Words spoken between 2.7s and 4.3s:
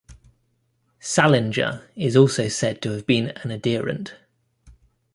to have been an adherent.